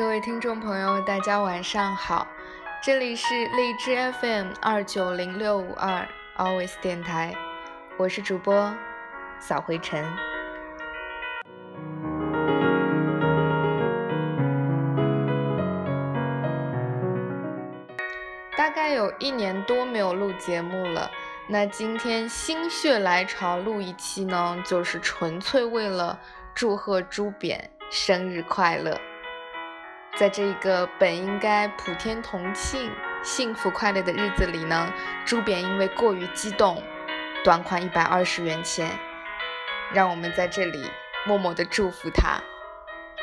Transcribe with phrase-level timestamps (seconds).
[0.00, 2.26] 各位听众朋友，大家晚上好，
[2.82, 7.34] 这里是荔枝 FM 二九零六五二 Always 电台，
[7.98, 8.74] 我是主播
[9.38, 10.02] 扫灰尘。
[18.56, 21.10] 大概有一年多没有录节目了，
[21.46, 26.18] 那今天心血来潮录一期呢，就是纯粹为了
[26.54, 28.98] 祝贺朱扁生日快乐。
[30.20, 34.92] 在这一个本应该普天同庆、幸福快乐的日子里呢，
[35.24, 36.82] 朱扁因为过于激动，
[37.42, 38.90] 短款一百二十元钱，
[39.94, 40.90] 让我们在这里
[41.26, 42.38] 默默的祝福他，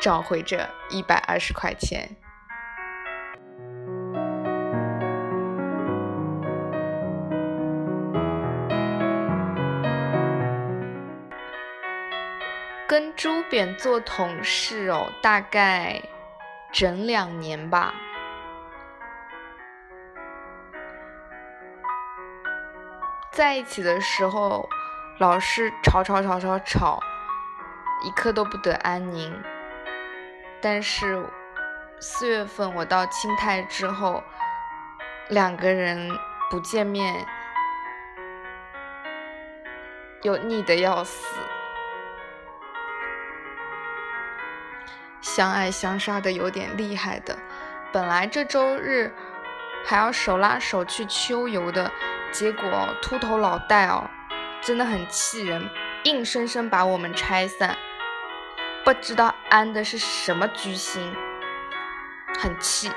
[0.00, 2.14] 找回这一百二十块钱。
[12.86, 16.00] 跟朱扁做同事哦，大概。
[16.74, 17.94] 整两年吧，
[23.30, 24.68] 在一起的时候
[25.20, 26.98] 老是吵吵吵吵吵，
[28.02, 29.40] 一刻都不得安宁。
[30.60, 31.24] 但是
[32.00, 34.24] 四月份我到青泰之后，
[35.28, 36.10] 两个人
[36.50, 37.24] 不见面，
[40.22, 41.38] 又腻得要死。
[45.34, 47.36] 相爱相杀的有点厉害的，
[47.92, 49.12] 本来这周日
[49.84, 51.90] 还要手拉手去秋游的，
[52.30, 54.08] 结果秃头老戴哦，
[54.62, 55.68] 真的很气人，
[56.04, 57.76] 硬生生把我们拆散，
[58.84, 61.12] 不知道安的是什么居心，
[62.38, 62.88] 很气。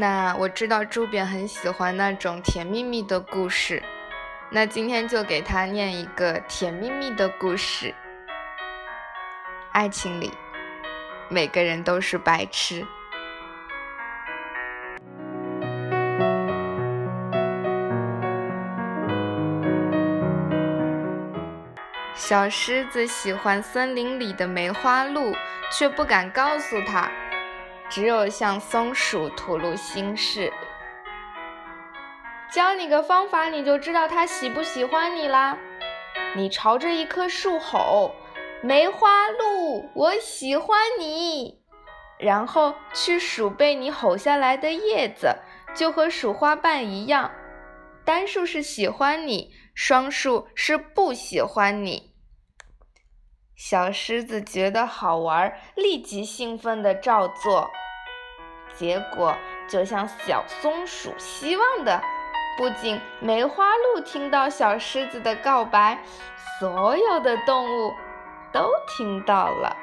[0.00, 3.82] 那我知道朱扁很喜欢那种甜蜜蜜的故事，
[4.48, 7.94] 那今天就给他念一个甜蜜蜜的故事。
[9.72, 10.32] 爱情里，
[11.28, 12.82] 每个人都是白痴。
[22.14, 25.34] 小狮子喜欢森林里的梅花鹿，
[25.70, 27.10] 却不敢告诉他。
[27.90, 30.52] 只有向松鼠吐露心事，
[32.52, 35.58] 教你个方法，你就知道它喜不喜欢你啦。
[36.36, 38.14] 你朝着一棵树吼
[38.62, 41.58] ：“梅花鹿，我喜欢你。”
[42.16, 45.34] 然后去数被你吼下来的叶子，
[45.74, 47.32] 就和数花瓣一样，
[48.04, 52.09] 单数是喜欢你，双数是不喜欢你。
[53.60, 57.70] 小狮子觉得好玩，立即兴奋地照做。
[58.74, 59.36] 结果
[59.68, 62.02] 就像小松鼠希望的，
[62.56, 66.02] 不仅梅花鹿听到小狮子的告白，
[66.58, 67.92] 所有的动物
[68.50, 69.76] 都听到了。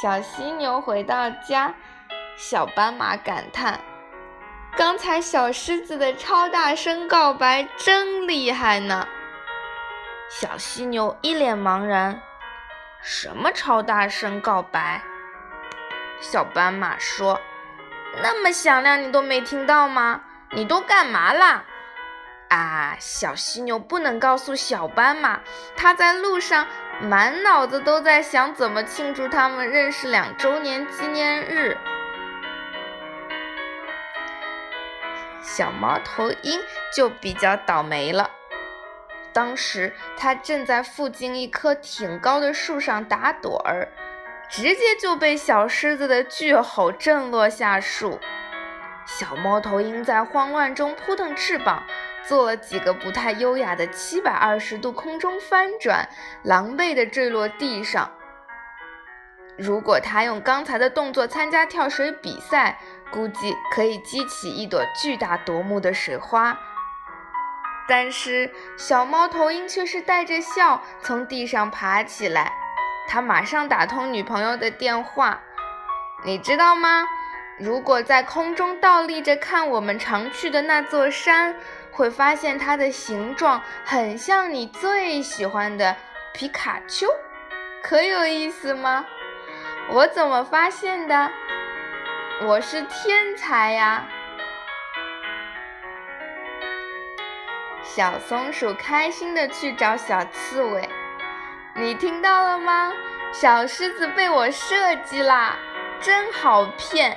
[0.00, 1.74] 小犀牛回到家，
[2.36, 3.80] 小斑马感叹
[4.78, 9.04] ：“刚才小狮子的超大声告白真厉害呢。”
[10.40, 12.20] 小犀牛一脸茫然
[13.00, 15.00] ：“什么超大声告白？”
[16.20, 17.40] 小斑马说
[18.20, 20.22] ：“那么响亮，你都没听到吗？
[20.50, 21.62] 你都干嘛啦？”
[22.50, 25.38] 啊，小犀牛不能告诉小斑马，
[25.76, 26.66] 他在路上
[27.00, 31.78] 满脑子都在想怎么庆祝他们认识两周年纪念日。
[35.40, 36.60] 小猫头鹰
[36.92, 38.28] 就比较倒霉了。
[39.34, 43.88] 当时他正在附近一棵挺高的树上打盹儿，
[44.48, 48.20] 直接就被小狮子的巨吼震落下树。
[49.04, 51.82] 小猫头鹰在慌乱中扑腾翅膀，
[52.26, 56.08] 做了几个不太优雅的七百二十度空中翻转，
[56.44, 58.10] 狼狈地坠落地上。
[59.58, 62.78] 如果他用刚才的动作参加跳水比赛，
[63.10, 66.58] 估计可以激起一朵巨大夺目的水花。
[67.86, 72.52] 但是小猫头鹰却是带着笑从地上爬起来，
[73.08, 75.40] 他马上打通女朋友的电话。
[76.24, 77.06] 你知道吗？
[77.58, 81.54] 如果在空中倒立着看我们常去的那座山，
[81.92, 85.94] 会发现它的形状很像你最喜欢的
[86.32, 87.06] 皮卡丘，
[87.82, 89.04] 可有意思吗？
[89.90, 91.30] 我怎么发现的？
[92.46, 94.08] 我是天才呀！
[97.96, 100.88] 小松鼠开心地去找小刺猬，
[101.76, 102.92] 你听到了吗？
[103.32, 105.56] 小狮子被我设计啦，
[106.00, 107.16] 真好骗！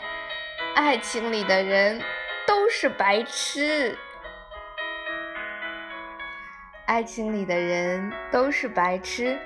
[0.76, 2.00] 爱情里的人
[2.46, 3.98] 都是白痴。
[6.86, 9.40] 爱情里的人都是白痴。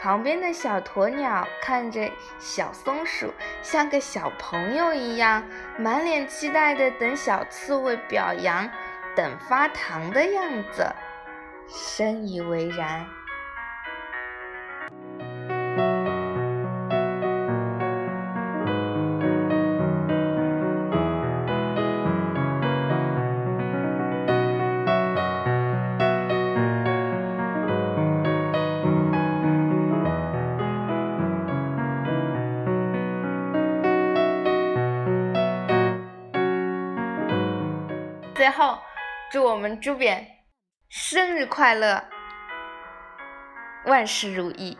[0.00, 5.44] 旁边的小鸵鸟看着小松鼠，像个小朋友一样，
[5.76, 8.66] 满脸期待的等小刺猬表扬，
[9.14, 10.42] 等发糖的样
[10.72, 10.86] 子，
[11.68, 13.06] 深以为然。
[38.34, 38.78] 最后，
[39.30, 40.26] 祝我们朱扁
[40.88, 42.02] 生日快乐，
[43.86, 44.76] 万事如意。